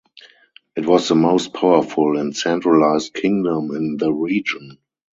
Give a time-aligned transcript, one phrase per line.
[0.75, 4.79] It was the most powerful and centralized kingdom in the region.